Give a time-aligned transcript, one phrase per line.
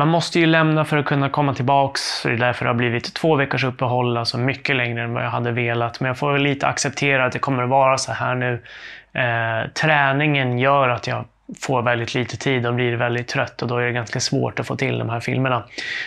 [0.00, 2.22] man måste ju lämna för att kunna komma tillbaks.
[2.22, 5.30] Det är därför det har blivit två veckors uppehåll, alltså mycket längre än vad jag
[5.30, 6.00] hade velat.
[6.00, 8.62] Men jag får lite acceptera att det kommer att vara så här nu.
[9.12, 11.24] Eh, träningen gör att jag
[11.60, 14.66] får väldigt lite tid och blir väldigt trött och då är det ganska svårt att
[14.66, 15.62] få till de här filmerna.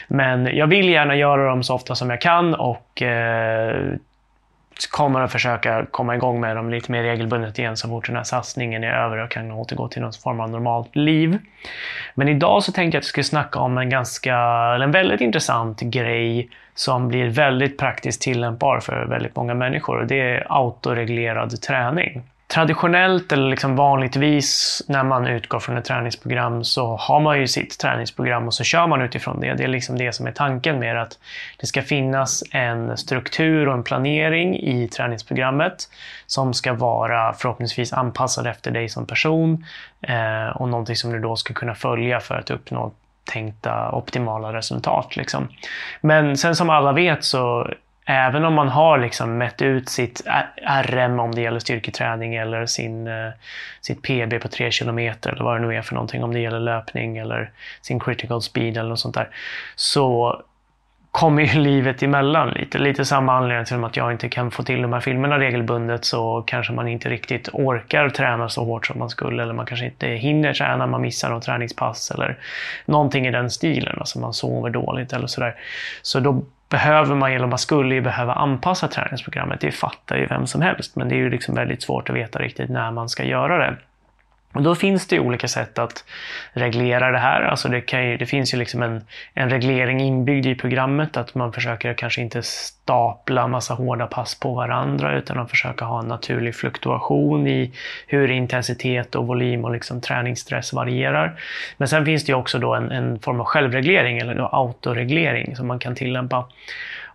[0.07, 3.93] Men jag vill gärna göra dem så ofta som jag kan och eh,
[4.91, 8.23] kommer att försöka komma igång med dem lite mer regelbundet igen så fort den här
[8.23, 11.39] satsningen är över och kan återgå till någon form av normalt liv.
[12.15, 14.35] Men idag så tänkte jag att jag skulle snacka om en ganska,
[14.83, 20.21] en väldigt intressant grej som blir väldigt praktiskt tillämpbar för väldigt många människor och det
[20.21, 22.21] är autoreglerad träning
[22.53, 27.79] traditionellt eller liksom vanligtvis när man utgår från ett träningsprogram så har man ju sitt
[27.79, 29.53] träningsprogram och så kör man utifrån det.
[29.53, 31.19] Det är liksom det som är tanken med att
[31.59, 35.89] det ska finnas en struktur och en planering i träningsprogrammet
[36.25, 39.65] som ska vara förhoppningsvis anpassad efter dig som person
[40.01, 42.91] eh, och någonting som du då ska kunna följa för att uppnå
[43.25, 45.15] tänkta optimala resultat.
[45.15, 45.47] Liksom.
[46.01, 47.69] Men sen som alla vet så
[48.05, 50.21] även om man har liksom mätt ut sitt
[50.83, 53.31] RM om det gäller styrketräning eller sin, eh,
[53.81, 56.59] sitt PB på 3 km eller vad det nu är för någonting om det gäller
[56.59, 57.51] löpning eller
[57.81, 59.29] sin critical speed eller något sånt där.
[59.75, 60.41] Så
[61.11, 62.77] kommer ju livet emellan lite.
[62.77, 66.43] Lite samma anledning till att jag inte kan få till de här filmerna regelbundet så
[66.47, 70.07] kanske man inte riktigt orkar träna så hårt som man skulle eller man kanske inte
[70.07, 72.37] hinner träna, man missar något träningspass eller
[72.85, 73.95] någonting i den stilen.
[73.99, 75.55] Alltså man sover dåligt eller sådär.
[76.01, 76.41] Så då
[76.73, 79.59] behöver man, eller man skulle ju behöva anpassa träningsprogrammet.
[79.61, 82.39] Det fattar ju vem som helst, men det är ju liksom väldigt svårt att veta
[82.39, 83.75] riktigt när man ska göra det.
[84.53, 86.03] Och då finns det olika sätt att
[86.53, 87.41] reglera det här.
[87.41, 89.01] Alltså det, ju, det finns ju liksom en,
[89.33, 94.53] en, reglering inbyggd i programmet, att man försöker kanske inte stapla massa hårda pass på
[94.53, 97.71] varandra, utan att försöka ha en naturlig fluktuation i
[98.07, 101.39] hur intensitet och volym och liksom träningsstress varierar.
[101.77, 105.67] Men sen finns det ju också då en, en form av självreglering, eller autoreglering, som
[105.67, 106.45] man kan tillämpa.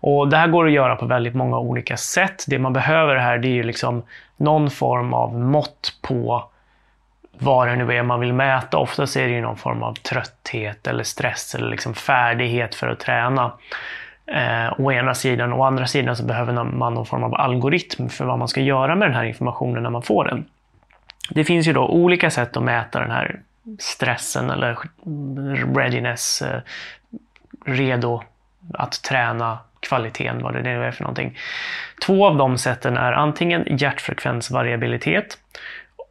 [0.00, 2.45] Och Det här går att göra på väldigt många olika sätt.
[2.48, 4.02] Det man behöver här det är ju liksom
[4.36, 6.48] någon form av mått på
[7.39, 8.79] vad det nu är man vill mäta.
[8.79, 13.01] Oftast är det ju någon form av trötthet eller stress eller liksom färdighet för att
[13.01, 13.53] träna.
[14.27, 15.53] Eh, å ena sidan.
[15.53, 18.95] Å andra sidan så behöver man någon form av algoritm för vad man ska göra
[18.95, 20.45] med den här informationen när man får den.
[21.31, 23.41] Det finns ju då olika sätt att mäta den här
[23.79, 24.79] stressen eller
[25.75, 26.61] readiness, eh,
[27.67, 28.23] redo
[28.75, 31.39] att träna, kvaliteten, vad det nu är för någonting.
[32.07, 35.39] Två av de sätten är antingen hjärtfrekvensvariabilitet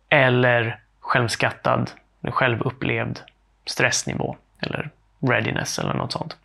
[0.09, 1.91] eller självskattad,
[2.31, 3.19] självupplevd
[3.65, 4.89] stressnivå eller
[5.29, 6.37] readiness eller något sånt.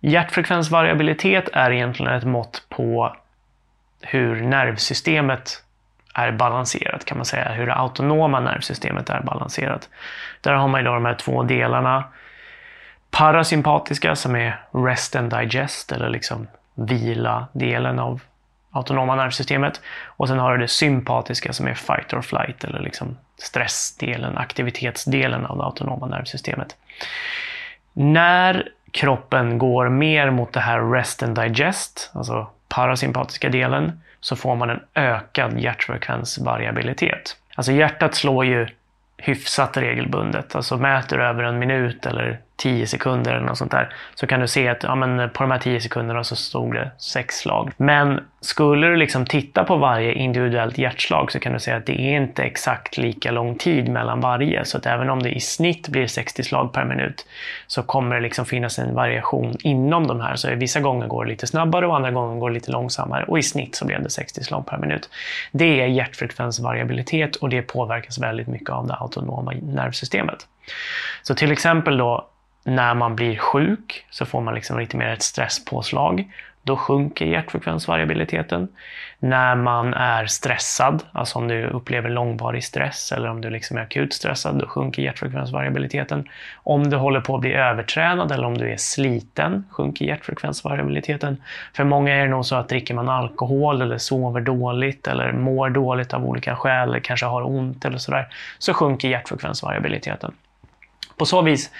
[0.00, 3.16] Hjärtfrekvensvariabilitet är egentligen ett mått på
[4.00, 5.62] hur nervsystemet
[6.14, 9.88] är balanserat kan man säga, hur det autonoma nervsystemet är balanserat.
[10.40, 12.04] Där har man idag de här två delarna.
[13.10, 18.20] Parasympatiska som är rest and digest eller liksom vila-delen av
[18.76, 19.80] autonoma nervsystemet.
[20.04, 25.46] Och sen har du det sympatiska som är fight or flight eller liksom stressdelen, aktivitetsdelen
[25.46, 26.76] av det autonoma nervsystemet.
[27.92, 34.56] När kroppen går mer mot det här rest and digest, alltså parasympatiska delen, så får
[34.56, 37.36] man en ökad hjärtfrekvensvariabilitet.
[37.54, 38.66] Alltså hjärtat slår ju
[39.16, 40.54] hyfsat regelbundet.
[40.54, 44.48] Alltså mäter över en minut eller 10 sekunder eller något sånt där så kan du
[44.48, 47.72] se att ja, men på de här 10 sekunderna så stod det sex slag.
[47.76, 52.00] Men skulle du liksom titta på varje individuellt hjärtslag så kan du se att det
[52.00, 54.64] är inte exakt lika lång tid mellan varje.
[54.64, 57.26] Så att även om det i snitt blir 60 slag per minut
[57.66, 60.36] så kommer det liksom finnas en variation inom de här.
[60.36, 63.38] Så vissa gånger går det lite snabbare och andra gånger går det lite långsammare och
[63.38, 65.10] i snitt så blev det 60 slag per minut.
[65.52, 70.46] Det är hjärtfrekvensvariabilitet och det påverkas väldigt mycket av det autonoma nervsystemet.
[71.22, 72.28] Så till exempel då
[72.66, 76.30] när man blir sjuk så får man liksom lite mer ett stresspåslag.
[76.62, 78.68] Då sjunker hjärtfrekvensvariabiliteten.
[79.18, 83.82] När man är stressad, alltså om du upplever långvarig stress eller om du liksom är
[83.82, 86.28] akut stressad, då sjunker hjärtfrekvensvariabiliteten.
[86.54, 91.36] Om du håller på att bli övertränad eller om du är sliten sjunker hjärtfrekvensvariabiliteten.
[91.74, 95.70] För många är det nog så att dricker man alkohol eller sover dåligt eller mår
[95.70, 98.26] dåligt av olika skäl, eller kanske har ont eller sådär,
[98.58, 100.32] så sjunker hjärtfrekvensvariabiliteten.
[101.16, 101.70] På så vis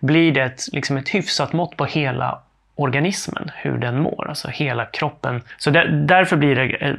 [0.00, 2.38] blir det ett, liksom ett hyfsat mått på hela
[2.74, 5.42] organismen, hur den mår, alltså hela kroppen.
[5.58, 6.94] Så där, därför blir det, eh,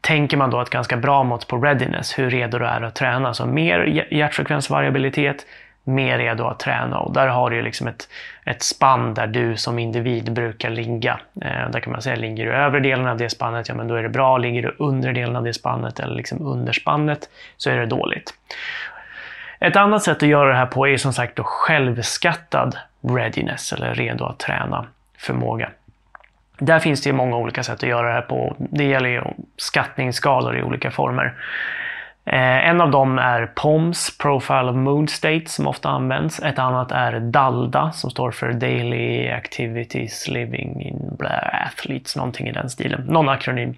[0.00, 3.34] tänker man då ett ganska bra mått på readiness, hur redo du är att träna.
[3.34, 5.46] Så mer hjärtfrekvensvariabilitet,
[5.84, 6.98] mer redo att träna.
[6.98, 8.08] Och där har du liksom ett,
[8.44, 11.20] ett spann där du som individ brukar ligga.
[11.42, 13.94] Eh, där kan man säga, ligger du övre delen av det spannet, ja men då
[13.94, 14.38] är det bra.
[14.38, 18.34] Ligger du under delen av det spannet eller liksom under spannet så är det dåligt.
[19.60, 23.94] Ett annat sätt att göra det här på är som sagt då självskattad readiness eller
[23.94, 24.86] redo att träna
[25.18, 25.70] förmåga.
[26.58, 28.56] Där finns det många olika sätt att göra det här på.
[28.58, 29.22] Det gäller ju
[29.56, 31.34] skattningsskalor i olika former.
[32.24, 36.40] Eh, en av dem är POMS, Profile of Mood State, som ofta används.
[36.40, 42.52] Ett annat är DALDA, som står för Daily Activities Living in blah, Athletes, någonting i
[42.52, 43.00] den stilen.
[43.00, 43.74] Någon akronym.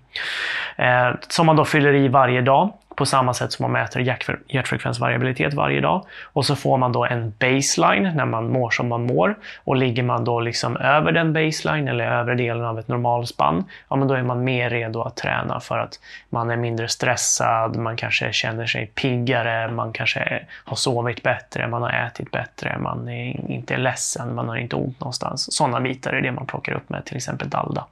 [0.77, 4.17] Eh, som man då fyller i varje dag på samma sätt som man mäter
[4.49, 6.07] hjärtfrekvensvariabilitet varje dag.
[6.33, 9.39] Och så får man då en baseline när man mår som man mår.
[9.65, 13.97] Och ligger man då liksom över den baseline eller över delen av ett normalspann, ja
[13.97, 16.01] men då är man mer redo att träna för att
[16.31, 21.83] man är mindre stressad, man kanske känner sig piggare, man kanske har sovit bättre, man
[21.83, 25.57] har ätit bättre, man är inte ledsen, man har inte ont någonstans.
[25.57, 27.85] Sådana bitar är det man plockar upp med till exempel Dalda.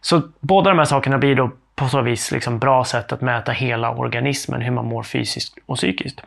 [0.00, 3.52] Så båda de här sakerna blir då på så vis liksom bra sätt att mäta
[3.52, 6.20] hela organismen, hur man mår fysiskt och psykiskt.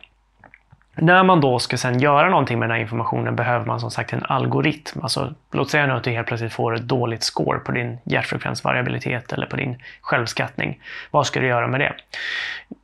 [0.96, 4.12] När man då ska sedan göra någonting med den här informationen behöver man som sagt
[4.12, 5.00] en algoritm.
[5.02, 9.32] Alltså, låt säga nu att du helt plötsligt får ett dåligt score på din hjärtfrekvensvariabilitet
[9.32, 10.80] eller på din självskattning.
[11.10, 11.94] Vad ska du göra med det?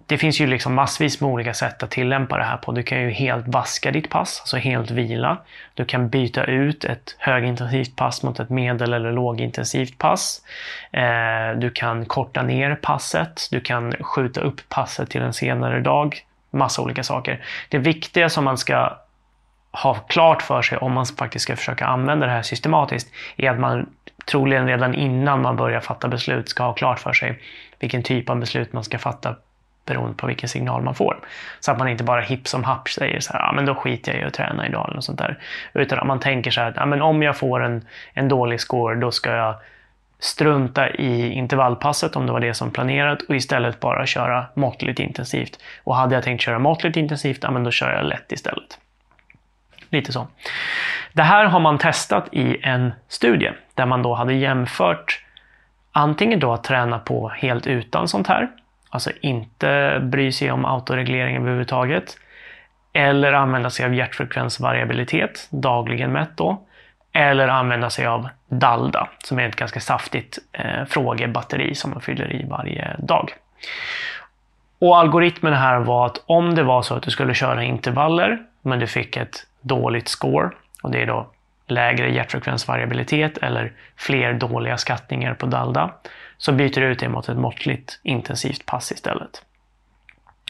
[0.07, 2.73] Det finns ju liksom massvis med olika sätt att tillämpa det här på.
[2.73, 5.37] Du kan ju helt vaska ditt pass, alltså helt vila.
[5.75, 10.43] Du kan byta ut ett högintensivt pass mot ett medel eller lågintensivt pass.
[10.93, 13.49] Eh, du kan korta ner passet.
[13.51, 17.45] Du kan skjuta upp passet till en senare dag massa olika saker.
[17.69, 18.97] Det viktiga som man ska
[19.73, 23.59] ha klart för sig om man faktiskt ska försöka använda det här systematiskt är att
[23.59, 23.87] man
[24.25, 27.41] troligen redan innan man börjar fatta beslut ska ha klart för sig
[27.79, 29.37] vilken typ av beslut man ska fatta
[29.87, 31.19] beroende på vilken signal man får.
[31.61, 34.13] Så att man inte bara hipp som happ säger så här, ja men då skiter
[34.13, 35.39] jag i att träna idag eller något sånt där.
[35.73, 38.95] Utan att man tänker så här, ja men om jag får en, en dålig score
[38.95, 39.55] då ska jag
[40.21, 45.59] strunta i intervallpasset om det var det som planerat och istället bara köra måttligt intensivt.
[45.85, 48.79] Och hade jag tänkt köra måttligt intensivt, ja men då kör jag lätt istället.
[49.91, 50.27] Lite så.
[51.13, 55.25] Det här har man testat i en studie där man då hade jämfört
[55.93, 58.49] antingen då att träna på helt utan sånt här,
[58.91, 62.17] alltså inte bry sig om autoreglering överhuvudtaget,
[62.93, 66.63] eller använda sig av hjärtfrekvensvariabilitet, dagligen mätt då,
[67.13, 72.33] eller använda sig av Dalda som är ett ganska saftigt eh, frågebatteri som man fyller
[72.33, 73.33] i varje dag.
[74.79, 78.79] Och algoritmen här var att om det var så att du skulle köra intervaller men
[78.79, 80.51] du fick ett dåligt score
[80.83, 81.31] och det är då
[81.67, 85.91] lägre hjärtfrekvensvariabilitet eller fler dåliga skattningar på Dalda
[86.39, 89.45] så byter du ut det mot ett måttligt intensivt pass istället.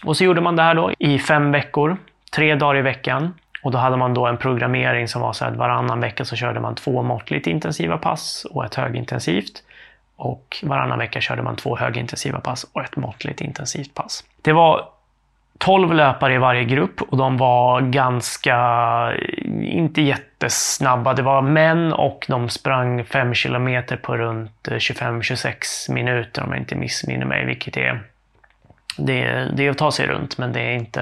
[0.05, 1.97] Och så gjorde man det här då i fem veckor,
[2.33, 5.57] tre dagar i veckan och då hade man då en programmering som var så att
[5.57, 9.63] varannan vecka så körde man två måttligt intensiva pass och ett högintensivt.
[10.17, 14.25] Och varannan vecka körde man två högintensiva pass och ett måttligt intensivt pass.
[14.43, 14.85] Det var
[15.59, 18.57] 12 löpare i varje grupp och de var ganska,
[19.63, 21.15] inte jättesnabba.
[21.15, 26.75] Det var män och de sprang 5 kilometer på runt 25-26 minuter om jag inte
[26.75, 28.03] missminner mig, vilket är
[29.07, 31.01] det, det är att ta sig runt men det är inte,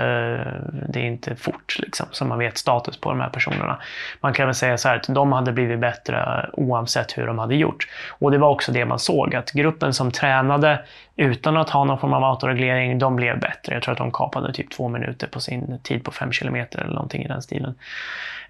[0.89, 3.79] det är inte fort liksom, så man vet status på de här personerna.
[4.21, 7.55] Man kan väl säga så här att de hade blivit bättre oavsett hur de hade
[7.55, 7.89] gjort.
[8.09, 10.81] Och det var också det man såg, att gruppen som tränade
[11.17, 13.75] utan att ha någon form av autoreglering, de blev bättre.
[13.75, 16.95] Jag tror att de kapade typ två minuter på sin tid på fem kilometer eller
[16.95, 17.75] någonting i den stilen.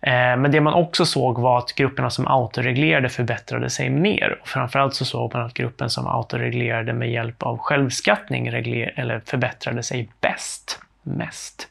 [0.01, 4.39] Eh, men det man också såg var att grupperna som autoreglerade förbättrade sig mer.
[4.41, 9.21] Och framförallt så såg man att gruppen som autoreglerade med hjälp av självskattning regler, eller
[9.27, 11.69] förbättrade sig bäst, mest.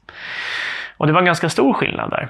[0.97, 2.29] Och det var en ganska stor skillnad där.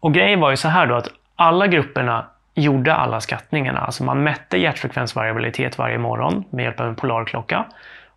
[0.00, 3.80] Och grejen var ju så här då att alla grupperna gjorde alla skattningarna.
[3.80, 7.64] Alltså man mätte hjärtfrekvensvariabilitet varje morgon med hjälp av en polarklocka.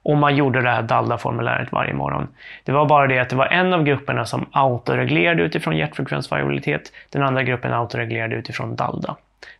[0.09, 2.27] Och man gjorde det här DALDA-formuläret varje morgon.
[2.63, 6.91] Det var bara det att det var en av grupperna som autoreglerade utifrån hjärtfrekvensvariabilitet.
[7.09, 9.15] Den andra gruppen autoreglerade utifrån DALDA.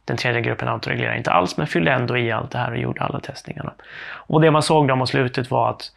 [0.06, 3.02] Den tredje gruppen autoreglerade inte alls men fyllde ändå i allt det här och gjorde
[3.02, 3.72] alla testningarna.
[4.02, 5.92] Och det man såg då mot slutet var att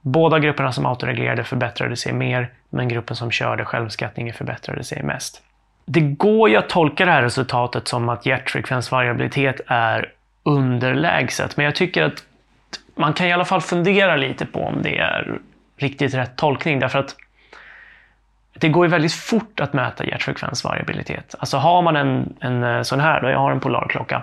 [0.00, 5.42] båda grupperna som autoreglerade förbättrade sig mer men gruppen som körde självskattningen förbättrade sig mest.
[5.84, 10.12] Det går ju att tolka det här resultatet som att hjärtfrekvensvariabilitet är
[10.42, 12.24] underlägset men jag tycker att
[12.98, 15.38] man kan i alla fall fundera lite på om det är
[15.76, 17.16] riktigt rätt tolkning därför att
[18.52, 21.34] det går ju väldigt fort att mäta hjärtfrekvensvariabilitet.
[21.38, 24.22] Alltså har man en, en eh, sån här, då jag har en polarklocka,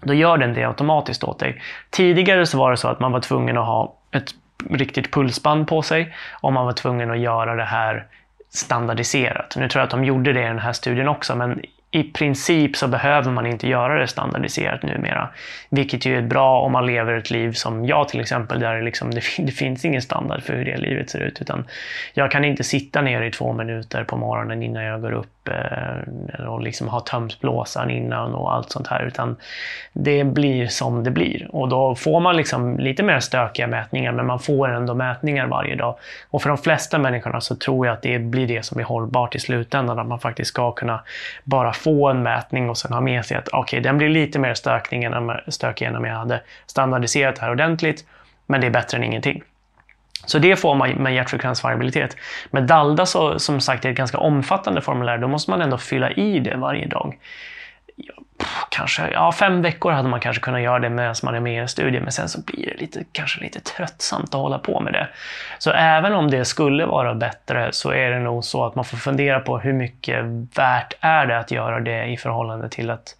[0.00, 1.62] då gör den det automatiskt åt dig.
[1.90, 4.34] Tidigare så var det så att man var tvungen att ha ett
[4.70, 8.06] riktigt pulsband på sig och man var tvungen att göra det här
[8.50, 9.54] standardiserat.
[9.56, 11.60] Nu tror jag att de gjorde det i den här studien också, men
[11.94, 15.28] i princip så behöver man inte göra det standardiserat numera.
[15.68, 18.82] Vilket ju är bra om man lever ett liv som jag till exempel, där det,
[18.82, 21.40] liksom, det, det, finns ingen standard för hur det livet ser ut.
[21.40, 21.64] Utan
[22.14, 26.44] jag kan inte sitta ner i två minuter på morgonen innan jag går upp eh,
[26.46, 29.06] och liksom ha tömt blåsan innan och allt sånt här.
[29.06, 29.36] Utan
[29.92, 31.48] det blir som det blir.
[31.50, 35.76] Och då får man liksom lite mer stökiga mätningar, men man får ändå mätningar varje
[35.76, 35.98] dag.
[36.30, 39.34] Och för de flesta människorna så tror jag att det blir det som är hållbart
[39.34, 41.00] i slutändan, att man faktiskt ska kunna
[41.44, 44.38] bara få en mätning och sen ha med sig att okej, okay, den blir lite
[44.38, 48.04] mer stökig än, stökig än om jag hade standardiserat det här ordentligt,
[48.46, 49.42] men det är bättre än ingenting.
[50.26, 52.16] Så det får man med hjärtfrekvensvariabilitet.
[52.50, 56.10] Med Dalda så, som sagt är ett ganska omfattande formulär, då måste man ändå fylla
[56.10, 57.18] i det varje dag
[58.68, 61.56] kanske, ja, fem veckor hade man kanske kunnat göra det medan man är med i
[61.56, 64.92] en studie, men sen så blir det lite, kanske lite tröttsamt att hålla på med
[64.92, 65.08] det.
[65.58, 68.96] Så även om det skulle vara bättre så är det nog så att man får
[68.96, 70.24] fundera på hur mycket
[70.54, 73.16] värt är det att göra det i förhållande till att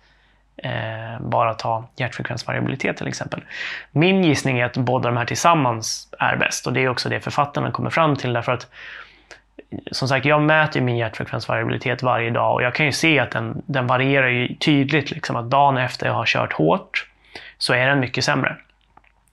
[0.57, 3.41] eh, bara ta hjärtfrekvensvariabilitet till exempel.
[3.91, 7.21] Min gissning är att båda de här tillsammans är bäst och det är också det
[7.21, 8.67] författarna kommer fram till därför att
[9.91, 13.63] som sagt, jag mäter min hjärtfrekvensvariabilitet varje dag och jag kan ju se att den,
[13.67, 15.11] den varierar ju tydligt.
[15.11, 17.07] Liksom, att dagen efter jag har kört hårt
[17.59, 18.57] så är den mycket sämre.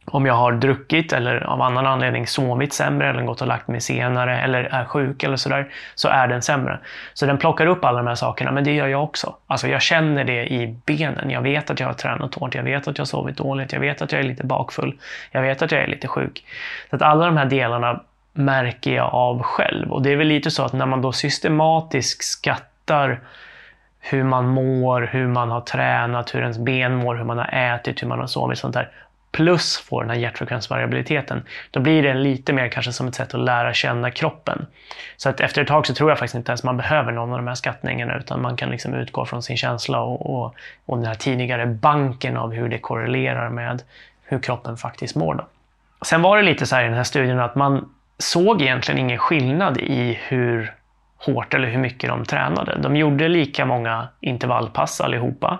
[0.06, 3.82] Om jag har druckit eller av annan anledning sovit sämre eller gått och lagt mig
[3.82, 6.80] senare eller är sjuk eller sådär, så är den sämre.
[7.14, 9.36] Så den plockar upp alla de här sakerna, men det gör jag också.
[9.48, 11.30] Alltså jag känner det i benen.
[11.30, 13.80] Jag vet att jag har tränat hårt, jag vet att jag har sovit dåligt, jag
[13.80, 14.98] vet att jag är lite bakfull,
[15.32, 16.44] jag vet att jag är lite sjuk.
[16.90, 18.00] Så att alla de här delarna
[18.34, 19.92] märker jag av själv.
[19.92, 23.20] Och det är väl lite så att när man då systematiskt skattar
[24.00, 28.04] hur man mår, hur man har tränat, hur ens ben mår, hur man har ätit,
[28.04, 28.90] hur man har sovit, sånt där.
[29.32, 31.44] Plus får den här hjärtfrekvensvariabiliteten.
[31.72, 34.66] Då blir det lite mer kanske som ett sätt att lära känna kroppen.
[35.18, 37.38] Så att efter ett tag så tror jag faktiskt inte ens man behöver någon av
[37.38, 41.06] de här skattningarna utan man kan liksom utgå från sin känsla och, och, och den
[41.06, 43.84] här tidigare banken av hur det korrelerar med
[44.24, 45.36] hur kroppen faktiskt mår.
[45.36, 45.46] Då.
[46.06, 47.90] Sen var det lite så här i den här studien att man
[48.22, 50.74] såg egentligen ingen skillnad i hur
[51.18, 52.78] hårt eller hur mycket de tränade.
[52.82, 55.60] De gjorde lika många intervallpass allihopa.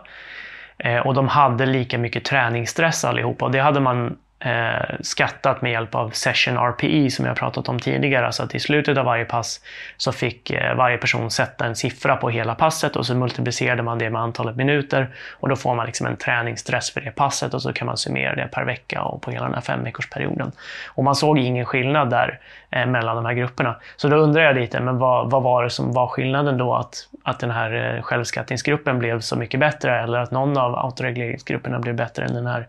[0.78, 3.46] Eh, och de hade lika mycket träningsstress allihopa.
[3.46, 7.80] Och det hade man eh, skattat med hjälp av Session RPE som jag pratat om
[7.80, 8.26] tidigare.
[8.26, 9.62] Alltså att i slutet av varje pass
[9.98, 13.98] så fick eh, varje person sätta en siffra på hela passet och så multiplicerade man
[13.98, 17.62] det med antalet minuter och då får man liksom en träningsstress för det passet och
[17.62, 20.52] så kan man summera det per vecka och på hela den här fem perioden.
[20.88, 23.76] Och man såg ingen skillnad där eh, mellan de här grupperna.
[23.96, 27.08] Så då undrar jag lite, men vad, vad var det som var skillnaden då att,
[27.24, 31.96] att den här eh, självskattningsgruppen blev så mycket bättre eller att någon av autoregleringsgrupperna blev
[31.96, 32.68] bättre än den här,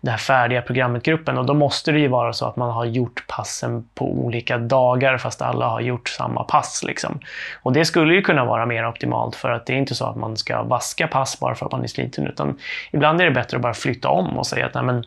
[0.00, 2.84] det här färdiga programmet gruppen och då måste det ju vara så att man har
[2.84, 6.84] gjort passen på olika dagar fast alla har gjort samma pass.
[6.86, 7.20] Liksom.
[7.62, 10.16] Och det skulle ju kunna vara mer optimalt för att det är inte så att
[10.16, 12.58] man ska vaska pass bara för att man är sliten utan
[12.90, 15.04] ibland är det bättre att bara flytta om och säga att Nej, men,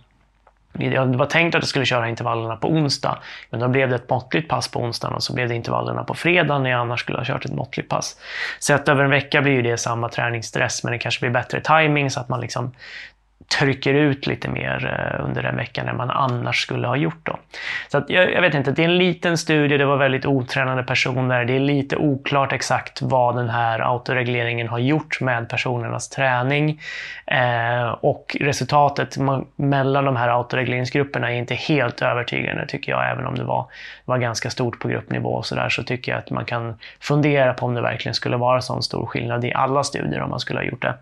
[1.12, 4.10] det var tänkt att jag skulle köra intervallerna på onsdag, men då blev det ett
[4.10, 7.18] måttligt pass på onsdagen och så blev det intervallerna på fredag när jag annars skulle
[7.18, 8.18] ha kört ett måttligt pass.
[8.60, 12.20] Sett över en vecka blir det samma träningsstress, men det kanske blir bättre timing så
[12.20, 12.72] att man liksom
[13.58, 17.26] trycker ut lite mer eh, under den veckan än man annars skulle ha gjort.
[17.26, 17.40] Då.
[17.88, 20.84] Så att, jag, jag, vet inte, det är en liten studie, det var väldigt otränade
[20.84, 21.46] personer.
[21.46, 26.82] Det är lite oklart exakt vad den här autoregleringen har gjort med personernas träning.
[27.26, 29.18] Eh, och resultatet
[29.56, 33.66] mellan de här autoregleringsgrupperna är inte helt övertygande tycker jag, även om det var,
[34.06, 37.54] var ganska stort på gruppnivå och så där, så tycker jag att man kan fundera
[37.54, 40.60] på om det verkligen skulle vara så stor skillnad i alla studier om man skulle
[40.60, 40.94] ha gjort det.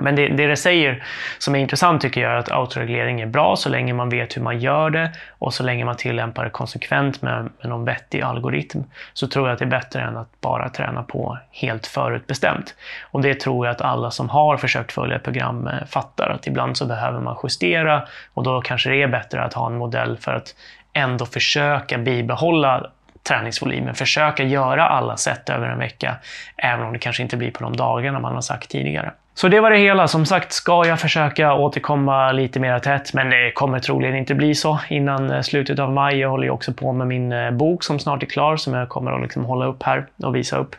[0.00, 1.04] Men det, det det säger
[1.38, 4.42] som är intressant tycker jag är att autoreglering är bra så länge man vet hur
[4.42, 8.82] man gör det och så länge man tillämpar det konsekvent med, med någon vettig algoritm
[9.12, 12.74] så tror jag att det är bättre än att bara träna på helt förutbestämt.
[13.02, 16.46] Och det tror jag att alla som har försökt följa ett program eh, fattar att
[16.46, 18.02] ibland så behöver man justera
[18.34, 20.54] och då kanske det är bättre att ha en modell för att
[20.92, 22.90] ändå försöka bibehålla
[23.28, 23.94] träningsvolymen.
[23.94, 26.16] Försöka göra alla set över en vecka,
[26.56, 29.12] även om det kanske inte blir på de dagarna man har sagt tidigare.
[29.34, 30.08] Så det var det hela.
[30.08, 34.54] Som sagt ska jag försöka återkomma lite mer tätt, men det kommer troligen inte bli
[34.54, 36.18] så innan eh, slutet av maj.
[36.18, 38.88] Jag håller ju också på med min eh, bok som snart är klar, som jag
[38.88, 40.76] kommer att liksom hålla upp här och visa upp.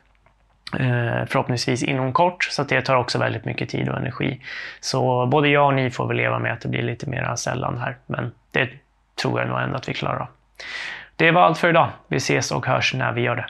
[0.80, 4.42] Eh, förhoppningsvis inom kort, så det tar också väldigt mycket tid och energi.
[4.80, 7.78] Så både jag och ni får väl leva med att det blir lite mer sällan
[7.78, 8.70] här, men det
[9.22, 10.28] tror jag nog ändå att vi klarar av.
[11.15, 11.89] Det var allt för idag.
[12.07, 13.45] Vi ses och hörs när vi gör det.